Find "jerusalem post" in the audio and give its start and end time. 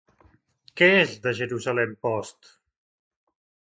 1.43-2.53